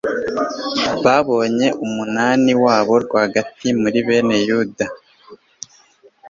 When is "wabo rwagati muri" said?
2.63-3.99